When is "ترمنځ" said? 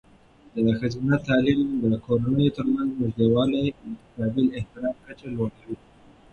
2.57-2.89